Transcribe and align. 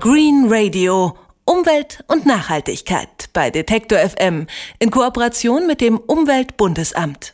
Green 0.00 0.46
Radio. 0.48 1.16
Umwelt 1.44 2.04
und 2.06 2.24
Nachhaltigkeit 2.24 3.30
bei 3.32 3.50
Detektor 3.50 3.98
FM 3.98 4.46
in 4.78 4.92
Kooperation 4.92 5.66
mit 5.66 5.80
dem 5.80 5.98
Umweltbundesamt. 5.98 7.32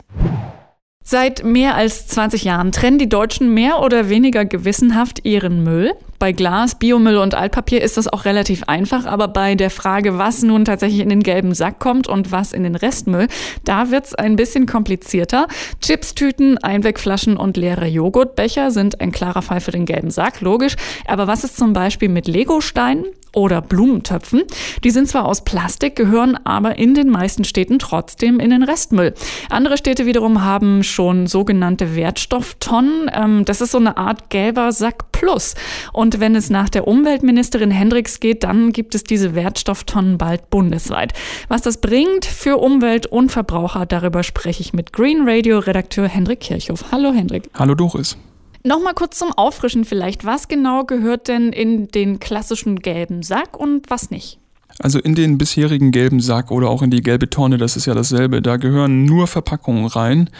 Seit 1.02 1.44
mehr 1.44 1.74
als 1.74 2.06
20 2.06 2.44
Jahren 2.44 2.72
trennen 2.72 2.98
die 2.98 3.08
Deutschen 3.10 3.52
mehr 3.52 3.82
oder 3.82 4.08
weniger 4.08 4.46
gewissenhaft 4.46 5.26
ihren 5.26 5.62
Müll. 5.62 5.92
Bei 6.18 6.32
Glas, 6.32 6.78
Biomüll 6.78 7.16
und 7.16 7.34
Altpapier 7.34 7.82
ist 7.82 7.96
das 7.96 8.08
auch 8.08 8.24
relativ 8.24 8.64
einfach, 8.64 9.06
aber 9.06 9.28
bei 9.28 9.54
der 9.54 9.70
Frage, 9.70 10.18
was 10.18 10.42
nun 10.42 10.64
tatsächlich 10.64 11.00
in 11.00 11.08
den 11.08 11.22
gelben 11.22 11.54
Sack 11.54 11.78
kommt 11.78 12.08
und 12.08 12.32
was 12.32 12.52
in 12.52 12.62
den 12.62 12.74
Restmüll, 12.74 13.28
da 13.64 13.90
wird's 13.90 14.14
ein 14.14 14.36
bisschen 14.36 14.66
komplizierter. 14.66 15.46
Chipstüten, 15.80 16.58
Einwegflaschen 16.58 17.36
und 17.36 17.56
leere 17.56 17.86
Joghurtbecher 17.86 18.70
sind 18.70 19.00
ein 19.00 19.12
klarer 19.12 19.42
Fall 19.42 19.60
für 19.60 19.72
den 19.72 19.86
gelben 19.86 20.10
Sack, 20.10 20.40
logisch. 20.40 20.76
Aber 21.06 21.26
was 21.26 21.44
ist 21.44 21.56
zum 21.56 21.72
Beispiel 21.72 22.08
mit 22.08 22.28
Legosteinen? 22.28 23.06
oder 23.34 23.60
Blumentöpfen. 23.60 24.42
Die 24.82 24.90
sind 24.90 25.08
zwar 25.08 25.26
aus 25.26 25.42
Plastik, 25.44 25.96
gehören 25.96 26.38
aber 26.44 26.78
in 26.78 26.94
den 26.94 27.10
meisten 27.10 27.44
Städten 27.44 27.78
trotzdem 27.78 28.40
in 28.40 28.50
den 28.50 28.62
Restmüll. 28.62 29.14
Andere 29.50 29.76
Städte 29.76 30.06
wiederum 30.06 30.44
haben 30.44 30.82
schon 30.82 31.26
sogenannte 31.26 31.96
Wertstofftonnen. 31.96 33.10
Ähm, 33.12 33.44
das 33.44 33.60
ist 33.60 33.72
so 33.72 33.78
eine 33.78 33.96
Art 33.96 34.30
gelber 34.30 34.72
Sack 34.72 35.12
Plus. 35.12 35.54
Und 35.92 36.03
wenn 36.20 36.36
es 36.36 36.50
nach 36.50 36.68
der 36.68 36.86
Umweltministerin 36.86 37.70
Hendricks 37.70 38.20
geht, 38.20 38.44
dann 38.44 38.72
gibt 38.72 38.94
es 38.94 39.04
diese 39.04 39.34
Wertstofftonnen 39.34 40.18
bald 40.18 40.50
bundesweit. 40.50 41.12
Was 41.48 41.62
das 41.62 41.80
bringt 41.80 42.24
für 42.26 42.58
Umwelt 42.58 43.06
und 43.06 43.32
Verbraucher, 43.32 43.86
darüber 43.86 44.22
spreche 44.22 44.60
ich 44.60 44.72
mit 44.72 44.92
Green 44.92 45.26
Radio 45.26 45.58
Redakteur 45.58 46.06
Hendrik 46.06 46.40
Kirchhoff. 46.40 46.84
Hallo 46.92 47.12
Hendrik. 47.12 47.48
Hallo 47.54 47.74
Doris. 47.74 48.18
Nochmal 48.62 48.94
kurz 48.94 49.18
zum 49.18 49.32
Auffrischen 49.32 49.84
vielleicht. 49.84 50.24
Was 50.24 50.48
genau 50.48 50.84
gehört 50.84 51.28
denn 51.28 51.52
in 51.52 51.88
den 51.88 52.18
klassischen 52.18 52.80
gelben 52.80 53.22
Sack 53.22 53.58
und 53.58 53.90
was 53.90 54.10
nicht? 54.10 54.38
Also 54.80 54.98
in 54.98 55.14
den 55.14 55.38
bisherigen 55.38 55.92
gelben 55.92 56.18
Sack 56.18 56.50
oder 56.50 56.68
auch 56.68 56.82
in 56.82 56.90
die 56.90 57.00
gelbe 57.00 57.30
Tonne, 57.30 57.58
das 57.58 57.76
ist 57.76 57.86
ja 57.86 57.94
dasselbe, 57.94 58.42
da 58.42 58.56
gehören 58.56 59.04
nur 59.04 59.28
Verpackungen 59.28 59.86
rein, 59.86 60.30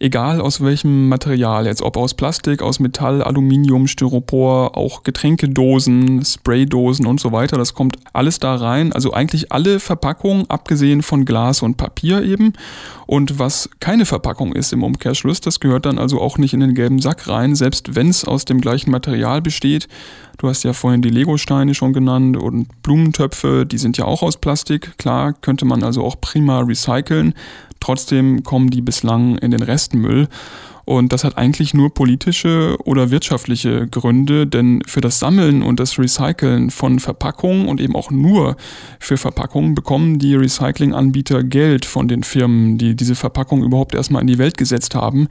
egal 0.00 0.40
aus 0.40 0.60
welchem 0.60 1.08
Material, 1.08 1.66
jetzt 1.66 1.80
ob 1.80 1.96
aus 1.96 2.14
Plastik, 2.14 2.60
aus 2.60 2.80
Metall, 2.80 3.22
Aluminium, 3.22 3.86
Styropor, 3.86 4.76
auch 4.76 5.04
Getränkedosen, 5.04 6.24
Spraydosen 6.24 7.06
und 7.06 7.20
so 7.20 7.30
weiter, 7.30 7.56
das 7.56 7.74
kommt 7.74 7.96
alles 8.12 8.40
da 8.40 8.56
rein, 8.56 8.92
also 8.92 9.12
eigentlich 9.12 9.52
alle 9.52 9.78
Verpackungen, 9.78 10.50
abgesehen 10.50 11.02
von 11.02 11.24
Glas 11.24 11.62
und 11.62 11.76
Papier 11.76 12.22
eben. 12.24 12.54
Und 13.06 13.38
was 13.38 13.70
keine 13.78 14.06
Verpackung 14.06 14.54
ist 14.54 14.72
im 14.72 14.82
Umkehrschluss, 14.82 15.40
das 15.40 15.60
gehört 15.60 15.86
dann 15.86 15.98
also 15.98 16.20
auch 16.20 16.36
nicht 16.36 16.54
in 16.54 16.60
den 16.60 16.74
gelben 16.74 17.00
Sack 17.00 17.28
rein, 17.28 17.54
selbst 17.54 17.94
wenn 17.94 18.08
es 18.08 18.24
aus 18.24 18.44
dem 18.44 18.60
gleichen 18.60 18.90
Material 18.90 19.40
besteht. 19.40 19.88
Du 20.38 20.48
hast 20.48 20.64
ja 20.64 20.72
vorhin 20.72 21.02
die 21.02 21.10
Legosteine 21.10 21.74
schon 21.74 21.92
genannt 21.92 22.36
und 22.36 22.82
Blumentöpfe, 22.82 23.66
die 23.66 23.78
sind 23.78 23.96
ja 23.96 24.04
auch 24.04 24.22
aus 24.22 24.36
Plastik. 24.36 24.98
Klar, 24.98 25.32
könnte 25.32 25.64
man 25.64 25.82
also 25.82 26.04
auch 26.04 26.20
prima 26.20 26.60
recyceln. 26.60 27.34
Trotzdem 27.80 28.42
kommen 28.42 28.70
die 28.70 28.80
bislang 28.80 29.38
in 29.38 29.50
den 29.50 29.62
Restmüll. 29.62 30.28
Und 30.84 31.12
das 31.12 31.24
hat 31.24 31.38
eigentlich 31.38 31.72
nur 31.72 31.94
politische 31.94 32.76
oder 32.84 33.10
wirtschaftliche 33.10 33.86
Gründe, 33.88 34.46
denn 34.46 34.82
für 34.86 35.00
das 35.00 35.18
Sammeln 35.18 35.62
und 35.62 35.80
das 35.80 35.98
Recyceln 35.98 36.70
von 36.70 36.98
Verpackungen 36.98 37.68
und 37.68 37.80
eben 37.80 37.96
auch 37.96 38.10
nur 38.10 38.56
für 39.00 39.16
Verpackungen 39.16 39.74
bekommen 39.74 40.18
die 40.18 40.34
Recyclinganbieter 40.34 41.42
Geld 41.42 41.86
von 41.86 42.08
den 42.08 42.22
Firmen, 42.22 42.76
die 42.76 42.94
diese 42.94 43.14
Verpackung 43.14 43.62
überhaupt 43.62 43.94
erstmal 43.94 44.20
in 44.20 44.28
die 44.28 44.38
Welt 44.38 44.58
gesetzt 44.58 44.94
haben. 44.94 45.28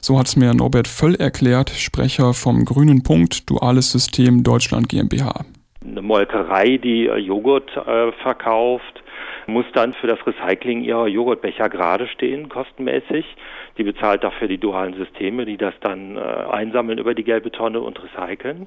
So 0.00 0.18
hat 0.18 0.26
es 0.26 0.36
mir 0.36 0.54
Norbert 0.54 0.88
Völl 0.88 1.16
erklärt, 1.16 1.70
Sprecher 1.70 2.34
vom 2.34 2.64
Grünen 2.64 3.02
Punkt 3.02 3.50
Duales 3.50 3.90
System 3.90 4.42
Deutschland 4.42 4.88
GmbH. 4.88 5.44
Eine 5.84 6.02
Molkerei, 6.02 6.78
die 6.78 7.06
äh, 7.06 7.16
Joghurt 7.16 7.70
äh, 7.76 8.12
verkauft, 8.22 9.01
muss 9.46 9.66
dann 9.72 9.92
für 9.94 10.06
das 10.06 10.18
Recycling 10.26 10.82
ihrer 10.82 11.06
Joghurtbecher 11.06 11.68
gerade 11.68 12.06
stehen, 12.08 12.48
kostenmäßig. 12.48 13.24
Die 13.78 13.84
bezahlt 13.84 14.24
dafür 14.24 14.48
die 14.48 14.58
dualen 14.58 14.94
Systeme, 14.94 15.44
die 15.44 15.56
das 15.56 15.74
dann 15.80 16.16
äh, 16.16 16.20
einsammeln 16.20 16.98
über 16.98 17.14
die 17.14 17.24
gelbe 17.24 17.50
Tonne 17.50 17.80
und 17.80 18.00
recyceln. 18.02 18.66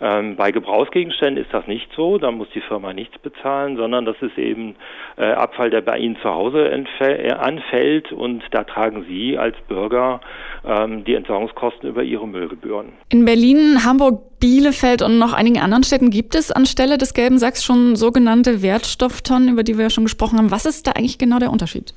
Ähm, 0.00 0.36
bei 0.36 0.52
Gebrauchsgegenständen 0.52 1.42
ist 1.42 1.52
das 1.52 1.66
nicht 1.66 1.88
so, 1.96 2.18
da 2.18 2.30
muss 2.30 2.48
die 2.54 2.60
Firma 2.60 2.92
nichts 2.92 3.18
bezahlen, 3.18 3.76
sondern 3.76 4.04
das 4.04 4.16
ist 4.20 4.38
eben 4.38 4.76
äh, 5.16 5.32
Abfall, 5.32 5.70
der 5.70 5.80
bei 5.80 5.98
Ihnen 5.98 6.16
zu 6.22 6.28
Hause 6.28 6.70
äh, 6.70 7.32
anfällt 7.32 8.12
und 8.12 8.42
da 8.52 8.64
tragen 8.64 9.04
Sie 9.08 9.36
als 9.36 9.56
Bürger 9.66 10.20
ähm, 10.64 11.04
die 11.04 11.14
Entsorgungskosten 11.14 11.88
über 11.88 12.02
Ihre 12.04 12.28
Müllgebühren. 12.28 12.92
In 13.08 13.24
Berlin, 13.24 13.84
Hamburg, 13.84 14.38
Bielefeld 14.38 15.02
und 15.02 15.18
noch 15.18 15.32
einigen 15.32 15.58
anderen 15.60 15.82
Städten 15.82 16.10
gibt 16.10 16.36
es 16.36 16.52
anstelle 16.52 16.96
des 16.96 17.12
gelben 17.12 17.38
Sacks 17.38 17.64
schon 17.64 17.96
sogenannte 17.96 18.62
Wertstofftonnen, 18.62 19.48
über 19.48 19.64
die 19.64 19.76
wir 19.76 19.84
ja 19.84 19.90
schon 19.90 20.04
gesprochen 20.04 20.38
haben. 20.38 20.52
Was 20.52 20.64
ist 20.64 20.86
da 20.86 20.92
eigentlich 20.92 21.18
genau 21.18 21.40
der 21.40 21.50
Unterschied? 21.50 21.92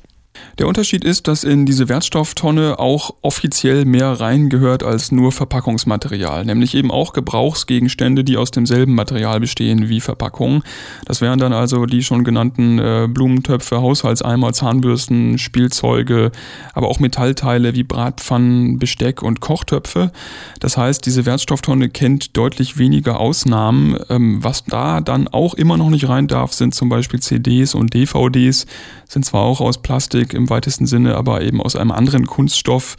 Der 0.59 0.67
Unterschied 0.67 1.03
ist, 1.03 1.27
dass 1.27 1.43
in 1.43 1.65
diese 1.65 1.89
Wertstofftonne 1.89 2.79
auch 2.79 3.15
offiziell 3.21 3.85
mehr 3.85 4.19
reingehört 4.19 4.83
als 4.83 5.11
nur 5.11 5.31
Verpackungsmaterial, 5.31 6.45
nämlich 6.45 6.75
eben 6.75 6.91
auch 6.91 7.13
Gebrauchsgegenstände, 7.13 8.23
die 8.23 8.37
aus 8.37 8.51
demselben 8.51 8.93
Material 8.93 9.39
bestehen 9.39 9.89
wie 9.89 10.01
Verpackungen. 10.01 10.63
Das 11.05 11.21
wären 11.21 11.39
dann 11.39 11.53
also 11.53 11.85
die 11.85 12.03
schon 12.03 12.23
genannten 12.23 12.79
äh, 12.79 13.07
Blumentöpfe, 13.09 13.81
Haushaltseimer, 13.81 14.53
Zahnbürsten, 14.53 15.37
Spielzeuge, 15.37 16.31
aber 16.73 16.89
auch 16.89 16.99
Metallteile 16.99 17.73
wie 17.73 17.83
Bratpfannen, 17.83 18.77
Besteck 18.77 19.23
und 19.23 19.39
Kochtöpfe. 19.39 20.11
Das 20.59 20.77
heißt, 20.77 21.05
diese 21.05 21.25
Wertstofftonne 21.25 21.89
kennt 21.89 22.37
deutlich 22.37 22.77
weniger 22.77 23.19
Ausnahmen. 23.19 23.97
Ähm, 24.09 24.43
was 24.43 24.65
da 24.65 25.01
dann 25.01 25.27
auch 25.27 25.55
immer 25.55 25.77
noch 25.77 25.89
nicht 25.89 26.07
rein 26.07 26.27
darf, 26.27 26.53
sind 26.53 26.75
zum 26.75 26.89
Beispiel 26.89 27.19
CDs 27.19 27.73
und 27.73 27.93
DVDs, 27.93 28.65
sind 29.07 29.25
zwar 29.25 29.41
auch 29.41 29.59
aus 29.59 29.81
Plastik 29.81 30.20
im 30.21 30.49
weitesten 30.49 30.85
Sinne, 30.85 31.15
aber 31.15 31.41
eben 31.41 31.61
aus 31.61 31.75
einem 31.75 31.91
anderen 31.91 32.25
Kunststoff 32.27 32.95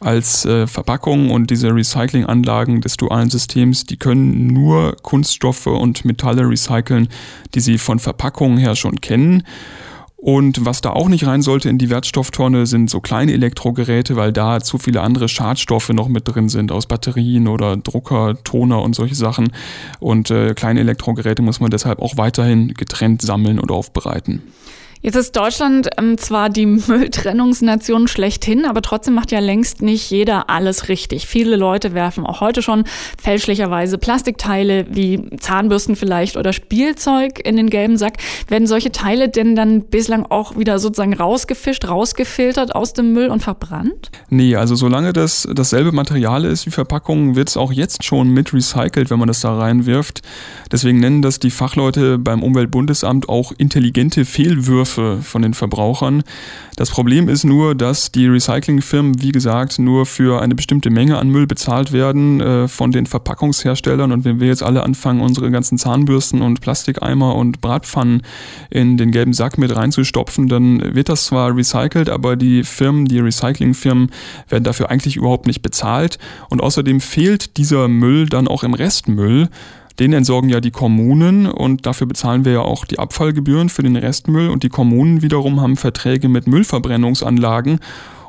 als 0.00 0.44
äh, 0.44 0.66
Verpackung 0.66 1.30
und 1.30 1.50
diese 1.50 1.74
Recyclinganlagen 1.74 2.80
des 2.80 2.96
dualen 2.96 3.30
Systems, 3.30 3.84
die 3.84 3.96
können 3.96 4.46
nur 4.46 4.96
Kunststoffe 5.02 5.66
und 5.66 6.04
Metalle 6.04 6.48
recyceln, 6.48 7.08
die 7.54 7.60
sie 7.60 7.78
von 7.78 7.98
Verpackungen 7.98 8.58
her 8.58 8.76
schon 8.76 9.00
kennen. 9.00 9.42
Und 10.16 10.64
was 10.64 10.80
da 10.80 10.90
auch 10.90 11.08
nicht 11.08 11.26
rein 11.26 11.42
sollte 11.42 11.68
in 11.68 11.78
die 11.78 11.90
Wertstofftonne, 11.90 12.66
sind 12.66 12.90
so 12.90 13.00
kleine 13.00 13.32
Elektrogeräte, 13.32 14.16
weil 14.16 14.32
da 14.32 14.60
zu 14.60 14.78
viele 14.78 15.02
andere 15.02 15.28
Schadstoffe 15.28 15.90
noch 15.90 16.08
mit 16.08 16.26
drin 16.26 16.48
sind, 16.48 16.72
aus 16.72 16.86
Batterien 16.86 17.46
oder 17.46 17.76
Drucker, 17.76 18.34
Toner 18.42 18.82
und 18.82 18.96
solche 18.96 19.14
Sachen. 19.14 19.52
Und 20.00 20.30
äh, 20.30 20.54
kleine 20.54 20.80
Elektrogeräte 20.80 21.42
muss 21.42 21.60
man 21.60 21.70
deshalb 21.70 22.00
auch 22.00 22.16
weiterhin 22.16 22.74
getrennt 22.74 23.22
sammeln 23.22 23.60
und 23.60 23.70
aufbereiten. 23.70 24.42
Jetzt 25.02 25.16
ist 25.16 25.36
Deutschland 25.36 25.88
ähm, 25.98 26.18
zwar 26.18 26.50
die 26.50 26.66
Mülltrennungsnation 26.66 28.08
schlechthin, 28.08 28.64
aber 28.64 28.82
trotzdem 28.82 29.14
macht 29.14 29.32
ja 29.32 29.38
längst 29.38 29.82
nicht 29.82 30.10
jeder 30.10 30.48
alles 30.50 30.88
richtig. 30.88 31.26
Viele 31.26 31.56
Leute 31.56 31.94
werfen 31.94 32.24
auch 32.26 32.40
heute 32.40 32.62
schon 32.62 32.84
fälschlicherweise 33.22 33.98
Plastikteile 33.98 34.86
wie 34.90 35.28
Zahnbürsten 35.38 35.96
vielleicht 35.96 36.36
oder 36.36 36.52
Spielzeug 36.52 37.40
in 37.46 37.56
den 37.56 37.70
gelben 37.70 37.96
Sack. 37.96 38.14
Werden 38.48 38.66
solche 38.66 38.90
Teile 38.90 39.28
denn 39.28 39.54
dann 39.54 39.82
bislang 39.82 40.26
auch 40.26 40.56
wieder 40.56 40.78
sozusagen 40.78 41.14
rausgefischt, 41.14 41.88
rausgefiltert 41.88 42.74
aus 42.74 42.92
dem 42.92 43.12
Müll 43.12 43.28
und 43.28 43.42
verbrannt? 43.42 44.10
Nee, 44.30 44.56
also 44.56 44.74
solange 44.74 45.12
das 45.12 45.48
dasselbe 45.52 45.92
Material 45.92 46.44
ist 46.44 46.66
wie 46.66 46.70
Verpackungen, 46.70 47.36
wird 47.36 47.48
es 47.48 47.56
auch 47.56 47.72
jetzt 47.72 48.04
schon 48.04 48.30
mit 48.30 48.52
recycelt, 48.52 49.10
wenn 49.10 49.18
man 49.18 49.28
das 49.28 49.40
da 49.40 49.56
reinwirft. 49.56 50.22
Deswegen 50.72 51.00
nennen 51.00 51.22
das 51.22 51.38
die 51.38 51.50
Fachleute 51.50 52.18
beim 52.18 52.42
Umweltbundesamt 52.42 53.28
auch 53.28 53.52
intelligente 53.56 54.24
Fehlwürfe 54.24 54.85
Vorwürfe 54.86 55.22
von 55.22 55.42
den 55.42 55.54
Verbrauchern. 55.54 56.22
Das 56.76 56.90
Problem 56.90 57.28
ist 57.28 57.44
nur, 57.44 57.74
dass 57.74 58.12
die 58.12 58.26
Recyclingfirmen, 58.26 59.22
wie 59.22 59.32
gesagt, 59.32 59.78
nur 59.78 60.04
für 60.04 60.42
eine 60.42 60.54
bestimmte 60.54 60.90
Menge 60.90 61.18
an 61.18 61.28
Müll 61.28 61.46
bezahlt 61.46 61.92
werden 61.92 62.40
äh, 62.40 62.68
von 62.68 62.92
den 62.92 63.06
Verpackungsherstellern. 63.06 64.12
Und 64.12 64.24
wenn 64.24 64.40
wir 64.40 64.48
jetzt 64.48 64.62
alle 64.62 64.82
anfangen, 64.82 65.20
unsere 65.20 65.50
ganzen 65.50 65.78
Zahnbürsten 65.78 66.42
und 66.42 66.60
Plastikeimer 66.60 67.34
und 67.34 67.60
Bratpfannen 67.60 68.22
in 68.70 68.96
den 68.96 69.10
gelben 69.10 69.32
Sack 69.32 69.58
mit 69.58 69.74
reinzustopfen, 69.74 70.48
dann 70.48 70.94
wird 70.94 71.08
das 71.08 71.26
zwar 71.26 71.56
recycelt, 71.56 72.10
aber 72.10 72.36
die 72.36 72.62
Firmen, 72.62 73.06
die 73.06 73.20
Recyclingfirmen, 73.20 74.10
werden 74.48 74.64
dafür 74.64 74.90
eigentlich 74.90 75.16
überhaupt 75.16 75.46
nicht 75.46 75.62
bezahlt. 75.62 76.18
Und 76.50 76.62
außerdem 76.62 77.00
fehlt 77.00 77.56
dieser 77.56 77.88
Müll 77.88 78.26
dann 78.26 78.48
auch 78.48 78.62
im 78.64 78.74
Restmüll. 78.74 79.48
Den 79.98 80.12
entsorgen 80.12 80.50
ja 80.50 80.60
die 80.60 80.70
Kommunen 80.70 81.46
und 81.46 81.86
dafür 81.86 82.06
bezahlen 82.06 82.44
wir 82.44 82.52
ja 82.52 82.60
auch 82.60 82.84
die 82.84 82.98
Abfallgebühren 82.98 83.68
für 83.68 83.82
den 83.82 83.96
Restmüll 83.96 84.50
und 84.50 84.62
die 84.62 84.68
Kommunen 84.68 85.22
wiederum 85.22 85.60
haben 85.60 85.76
Verträge 85.76 86.28
mit 86.28 86.46
Müllverbrennungsanlagen 86.46 87.80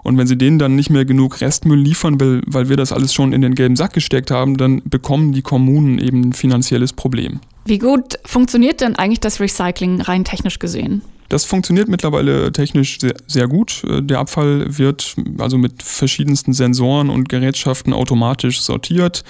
und 0.08 0.18
wenn 0.18 0.25
sie 0.25 0.38
denen 0.38 0.58
dann 0.58 0.78
nicht 0.78 0.90
mehr 0.90 1.04
genug 1.04 1.42
Restmüll 1.42 1.80
liefern, 1.80 2.18
weil, 2.22 2.42
weil 2.46 2.69
wir 2.69 2.78
das 2.78 2.94
alles 2.94 3.14
schon 3.14 3.34
in 3.34 3.42
den 3.42 3.56
gelben 3.56 3.75
Sack 3.75 3.92
gesteckt 3.92 4.31
haben, 4.31 4.56
dann 4.56 4.81
bekommen 4.86 5.34
die 5.34 5.42
Kommunen 5.42 6.00
eben 6.00 6.30
ein 6.30 6.34
finanzielles 6.34 6.94
Problem. 6.94 7.42
Wie 7.66 7.78
gut 7.78 8.18
funktioniert 8.24 8.80
denn 8.80 8.96
eigentlich 8.96 9.19
das 9.19 9.42
Recycling 9.42 10.00
rein 10.00 10.24
technisch 10.24 10.60
gesehen? 10.60 11.02
Das 11.29 11.44
funktioniert 11.44 11.89
mittlerweile 11.89 12.51
technisch 12.51 13.00
sehr, 13.00 13.15
sehr, 13.27 13.47
gut. 13.47 13.83
Der 13.85 14.19
Abfall 14.19 14.77
wird 14.77 15.15
also 15.39 15.57
mit 15.57 15.83
verschiedensten 15.83 16.53
Sensoren 16.53 17.09
und 17.09 17.27
Gerätschaften 17.27 17.94
automatisch 17.94 18.62
sortiert. 18.62 19.24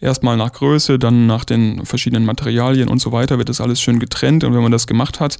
Erstmal 0.00 0.36
nach 0.36 0.52
Größe, 0.52 0.98
dann 0.98 1.26
nach 1.26 1.44
den 1.44 1.84
verschiedenen 1.84 2.24
Materialien 2.24 2.88
und 2.88 3.00
so 3.00 3.12
weiter 3.12 3.38
wird 3.38 3.48
das 3.48 3.60
alles 3.60 3.80
schön 3.80 3.98
getrennt. 3.98 4.44
Und 4.44 4.54
wenn 4.54 4.62
man 4.62 4.72
das 4.72 4.86
gemacht 4.86 5.20
hat, 5.20 5.38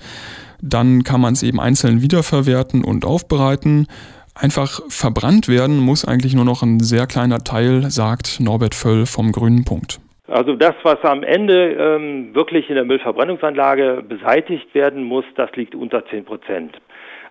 dann 0.60 1.02
kann 1.02 1.20
man 1.20 1.32
es 1.32 1.42
eben 1.42 1.60
einzeln 1.60 2.02
wiederverwerten 2.02 2.84
und 2.84 3.04
aufbereiten. 3.04 3.86
Einfach 4.34 4.80
verbrannt 4.88 5.48
werden 5.48 5.78
muss 5.78 6.04
eigentlich 6.04 6.34
nur 6.34 6.44
noch 6.44 6.62
ein 6.62 6.80
sehr 6.80 7.06
kleiner 7.06 7.44
Teil, 7.44 7.90
sagt 7.90 8.40
Norbert 8.40 8.74
Völl 8.74 9.06
vom 9.06 9.32
Grünen 9.32 9.64
Punkt. 9.64 10.00
Also 10.32 10.56
das, 10.56 10.74
was 10.82 10.98
am 11.04 11.24
Ende 11.24 11.72
ähm, 11.72 12.34
wirklich 12.34 12.70
in 12.70 12.76
der 12.76 12.86
Müllverbrennungsanlage 12.86 14.02
beseitigt 14.08 14.74
werden 14.74 15.04
muss, 15.04 15.26
das 15.34 15.54
liegt 15.56 15.74
unter 15.74 16.06
10 16.06 16.24
Prozent. 16.24 16.80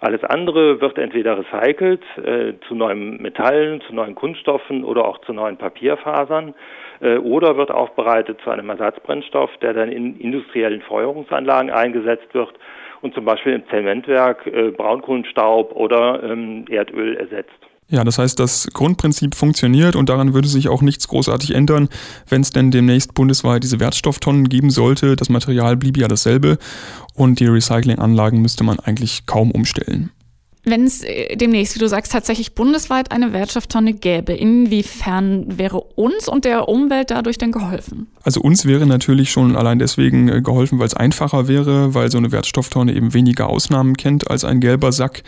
Alles 0.01 0.23
andere 0.23 0.79
wird 0.81 0.99
entweder 0.99 1.35
recycelt 1.39 2.03
äh, 2.23 2.53
zu 2.67 2.75
neuen 2.75 3.19
Metallen, 3.19 3.81
zu 3.81 3.95
neuen 3.95 4.13
Kunststoffen 4.13 4.83
oder 4.83 5.05
auch 5.05 5.17
zu 5.21 5.33
neuen 5.33 5.57
Papierfasern 5.57 6.53
äh, 6.99 7.17
oder 7.17 7.57
wird 7.57 7.71
aufbereitet 7.71 8.39
zu 8.43 8.51
einem 8.51 8.69
Ersatzbrennstoff, 8.69 9.49
der 9.63 9.73
dann 9.73 9.91
in 9.91 10.19
industriellen 10.19 10.81
Feuerungsanlagen 10.83 11.71
eingesetzt 11.71 12.31
wird 12.33 12.53
und 13.01 13.15
zum 13.15 13.25
Beispiel 13.25 13.53
im 13.53 13.67
Zementwerk 13.69 14.45
äh, 14.45 14.69
Braunkohlenstaub 14.69 15.75
oder 15.75 16.21
ähm, 16.21 16.65
Erdöl 16.69 17.17
ersetzt. 17.17 17.70
Ja, 17.91 18.05
das 18.05 18.17
heißt, 18.17 18.39
das 18.39 18.67
Grundprinzip 18.71 19.35
funktioniert 19.35 19.97
und 19.97 20.07
daran 20.07 20.33
würde 20.33 20.47
sich 20.47 20.69
auch 20.69 20.81
nichts 20.81 21.09
großartig 21.09 21.53
ändern, 21.53 21.89
wenn 22.29 22.41
es 22.41 22.51
denn 22.51 22.71
demnächst 22.71 23.13
bundesweit 23.13 23.63
diese 23.63 23.81
Wertstofftonnen 23.81 24.47
geben 24.47 24.69
sollte. 24.69 25.17
Das 25.17 25.27
Material 25.27 25.75
blieb 25.75 25.97
ja 25.97 26.07
dasselbe 26.07 26.57
und 27.15 27.41
die 27.41 27.47
Recyclinganlagen 27.47 28.41
müsste 28.41 28.63
man 28.63 28.79
eigentlich 28.79 29.25
kaum 29.25 29.51
umstellen. 29.51 30.09
Wenn 30.63 30.83
es 30.83 31.01
äh, 31.01 31.35
demnächst, 31.35 31.75
wie 31.75 31.79
du 31.79 31.87
sagst, 31.87 32.11
tatsächlich 32.11 32.53
bundesweit 32.53 33.11
eine 33.11 33.33
Wertstofftonne 33.33 33.93
gäbe, 33.93 34.33
inwiefern 34.33 35.57
wäre 35.57 35.81
uns 35.81 36.27
und 36.27 36.45
der 36.45 36.69
Umwelt 36.69 37.09
dadurch 37.09 37.39
denn 37.39 37.51
geholfen? 37.51 38.07
Also 38.23 38.41
uns 38.41 38.65
wäre 38.65 38.85
natürlich 38.85 39.31
schon 39.31 39.55
allein 39.55 39.79
deswegen 39.79 40.27
äh, 40.29 40.41
geholfen, 40.41 40.77
weil 40.77 40.85
es 40.85 40.93
einfacher 40.93 41.47
wäre, 41.47 41.95
weil 41.95 42.11
so 42.11 42.19
eine 42.19 42.31
Wertstofftonne 42.31 42.93
eben 42.93 43.15
weniger 43.15 43.49
Ausnahmen 43.49 43.97
kennt 43.97 44.29
als 44.29 44.43
ein 44.43 44.59
gelber 44.59 44.91
Sack. 44.91 45.23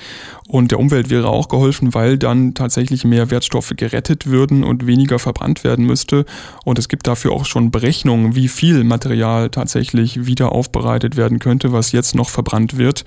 Und 0.48 0.70
der 0.70 0.80
Umwelt 0.80 1.10
wäre 1.10 1.30
auch 1.30 1.48
geholfen, 1.48 1.96
weil 1.96 2.20
dann 2.20 2.54
tatsächlich 2.54 3.04
mehr 3.04 3.32
Wertstoffe 3.32 3.74
gerettet 3.76 4.28
würden 4.28 4.64
und 4.64 4.86
weniger 4.86 5.18
verbrannt 5.18 5.64
werden 5.64 5.86
müsste. 5.86 6.26
Und 6.64 6.78
es 6.78 6.90
gibt 6.90 7.08
dafür 7.08 7.32
auch 7.32 7.46
schon 7.46 7.72
Berechnungen, 7.72 8.36
wie 8.36 8.48
viel 8.48 8.84
Material 8.84 9.50
tatsächlich 9.50 10.28
wieder 10.28 10.52
aufbereitet 10.52 11.18
werden 11.18 11.40
könnte, 11.40 11.72
was 11.72 11.92
jetzt 11.92 12.14
noch 12.14 12.30
verbrannt 12.30 12.78
wird. 12.78 13.04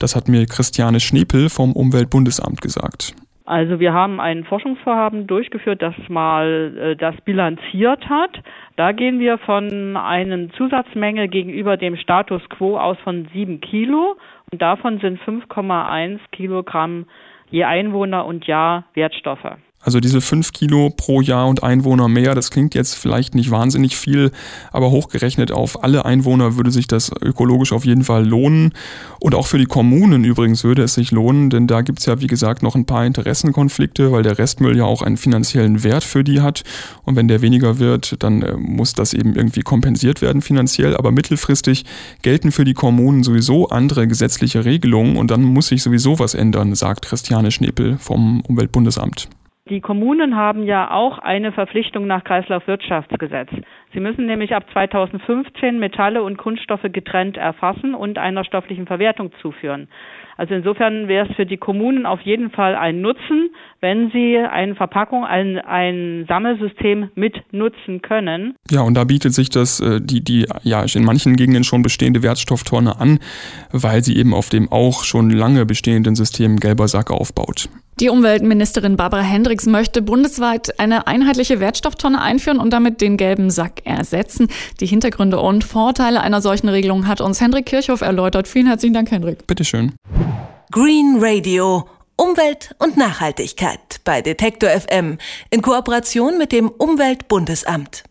Das 0.00 0.16
hat 0.16 0.28
mir 0.28 0.46
Christiane 0.46 0.98
Schnepel 0.98 1.50
vom 1.60 1.72
Umweltbundesamt 1.72 2.62
gesagt. 2.62 3.14
Also 3.44 3.80
wir 3.80 3.92
haben 3.92 4.18
ein 4.18 4.44
Forschungsvorhaben 4.44 5.26
durchgeführt, 5.26 5.82
das 5.82 5.94
mal 6.08 6.74
äh, 6.78 6.96
das 6.96 7.14
bilanziert 7.26 8.08
hat. 8.08 8.30
Da 8.76 8.92
gehen 8.92 9.18
wir 9.18 9.36
von 9.36 9.94
einer 9.94 10.48
Zusatzmenge 10.52 11.28
gegenüber 11.28 11.76
dem 11.76 11.96
Status 11.96 12.40
quo 12.48 12.78
aus 12.78 12.96
von 13.04 13.28
sieben 13.34 13.60
Kilo 13.60 14.16
und 14.50 14.62
davon 14.62 15.00
sind 15.00 15.20
5,1 15.20 16.20
Kilogramm 16.32 17.04
je 17.50 17.64
Einwohner 17.64 18.24
und 18.24 18.46
Jahr 18.46 18.84
Wertstoffe. 18.94 19.58
Also 19.82 19.98
diese 19.98 20.20
fünf 20.20 20.52
Kilo 20.52 20.90
pro 20.90 21.22
Jahr 21.22 21.48
und 21.48 21.62
Einwohner 21.62 22.06
mehr, 22.06 22.34
das 22.34 22.50
klingt 22.50 22.74
jetzt 22.74 22.94
vielleicht 22.94 23.34
nicht 23.34 23.50
wahnsinnig 23.50 23.96
viel, 23.96 24.30
aber 24.72 24.90
hochgerechnet 24.90 25.52
auf 25.52 25.82
alle 25.82 26.04
Einwohner 26.04 26.56
würde 26.56 26.70
sich 26.70 26.86
das 26.86 27.10
ökologisch 27.22 27.72
auf 27.72 27.86
jeden 27.86 28.04
Fall 28.04 28.26
lohnen. 28.26 28.74
Und 29.20 29.34
auch 29.34 29.46
für 29.46 29.56
die 29.56 29.64
Kommunen 29.64 30.22
übrigens 30.24 30.64
würde 30.64 30.82
es 30.82 30.92
sich 30.92 31.12
lohnen, 31.12 31.48
denn 31.48 31.66
da 31.66 31.80
gibt's 31.80 32.04
ja, 32.04 32.20
wie 32.20 32.26
gesagt, 32.26 32.62
noch 32.62 32.74
ein 32.74 32.84
paar 32.84 33.06
Interessenkonflikte, 33.06 34.12
weil 34.12 34.22
der 34.22 34.36
Restmüll 34.36 34.76
ja 34.76 34.84
auch 34.84 35.00
einen 35.00 35.16
finanziellen 35.16 35.82
Wert 35.82 36.04
für 36.04 36.24
die 36.24 36.42
hat. 36.42 36.62
Und 37.04 37.16
wenn 37.16 37.28
der 37.28 37.40
weniger 37.40 37.78
wird, 37.78 38.22
dann 38.22 38.42
äh, 38.42 38.56
muss 38.58 38.92
das 38.92 39.14
eben 39.14 39.34
irgendwie 39.34 39.62
kompensiert 39.62 40.20
werden 40.20 40.42
finanziell. 40.42 40.94
Aber 40.94 41.10
mittelfristig 41.10 41.86
gelten 42.20 42.52
für 42.52 42.64
die 42.64 42.74
Kommunen 42.74 43.22
sowieso 43.22 43.70
andere 43.70 44.06
gesetzliche 44.06 44.66
Regelungen 44.66 45.16
und 45.16 45.30
dann 45.30 45.42
muss 45.42 45.68
sich 45.68 45.82
sowieso 45.82 46.18
was 46.18 46.34
ändern, 46.34 46.74
sagt 46.74 47.06
Christiane 47.06 47.50
Schnepel 47.50 47.96
vom 47.98 48.42
Umweltbundesamt. 48.42 49.30
Die 49.70 49.80
Kommunen 49.80 50.34
haben 50.34 50.64
ja 50.64 50.90
auch 50.90 51.18
eine 51.18 51.52
Verpflichtung 51.52 52.08
nach 52.08 52.24
Kreislaufwirtschaftsgesetz. 52.24 53.48
Sie 53.94 54.00
müssen 54.00 54.26
nämlich 54.26 54.52
ab 54.52 54.64
2015 54.72 55.78
Metalle 55.78 56.24
und 56.24 56.38
Kunststoffe 56.38 56.86
getrennt 56.92 57.36
erfassen 57.36 57.94
und 57.94 58.18
einer 58.18 58.44
stofflichen 58.44 58.86
Verwertung 58.86 59.30
zuführen. 59.40 59.86
Also 60.36 60.54
insofern 60.54 61.06
wäre 61.06 61.28
es 61.28 61.36
für 61.36 61.46
die 61.46 61.56
Kommunen 61.56 62.04
auf 62.04 62.20
jeden 62.22 62.50
Fall 62.50 62.74
ein 62.74 63.00
Nutzen, 63.00 63.50
wenn 63.80 64.10
sie 64.10 64.38
eine 64.38 64.74
Verpackung, 64.74 65.24
ein, 65.24 65.58
ein 65.58 66.24
Sammelsystem 66.26 67.10
mit 67.14 67.40
nutzen 67.52 68.02
können. 68.02 68.56
Ja, 68.70 68.80
und 68.80 68.94
da 68.94 69.04
bietet 69.04 69.34
sich 69.34 69.50
das, 69.50 69.80
äh, 69.80 70.00
die, 70.00 70.24
die 70.24 70.46
ja 70.62 70.84
in 70.94 71.04
manchen 71.04 71.36
Gegenden 71.36 71.62
schon 71.62 71.82
bestehende 71.82 72.22
Wertstofftonne 72.24 72.98
an, 72.98 73.20
weil 73.70 74.02
sie 74.02 74.16
eben 74.16 74.34
auf 74.34 74.48
dem 74.48 74.72
auch 74.72 75.04
schon 75.04 75.30
lange 75.30 75.64
bestehenden 75.64 76.16
System 76.16 76.56
gelber 76.56 76.88
Sack 76.88 77.12
aufbaut. 77.12 77.68
Die 78.00 78.08
Umweltministerin 78.08 78.96
Barbara 78.96 79.20
Hendricks 79.20 79.66
möchte 79.66 80.00
bundesweit 80.00 80.80
eine 80.80 81.06
einheitliche 81.06 81.60
Wertstofftonne 81.60 82.18
einführen 82.18 82.58
und 82.58 82.72
damit 82.72 83.02
den 83.02 83.18
gelben 83.18 83.50
Sack 83.50 83.82
ersetzen. 83.84 84.48
Die 84.80 84.86
Hintergründe 84.86 85.38
und 85.38 85.64
Vorteile 85.64 86.22
einer 86.22 86.40
solchen 86.40 86.70
Regelung 86.70 87.06
hat 87.06 87.20
uns 87.20 87.42
Hendrik 87.42 87.66
Kirchhoff 87.66 88.00
erläutert. 88.00 88.48
Vielen 88.48 88.68
herzlichen 88.68 88.94
Dank, 88.94 89.10
Hendrik. 89.10 89.46
Bitteschön. 89.46 89.92
Green 90.72 91.18
Radio. 91.20 91.86
Umwelt 92.16 92.74
und 92.78 92.96
Nachhaltigkeit 92.96 94.00
bei 94.04 94.22
Detektor 94.22 94.70
FM 94.70 95.18
in 95.50 95.60
Kooperation 95.60 96.38
mit 96.38 96.52
dem 96.52 96.70
Umweltbundesamt. 96.70 98.04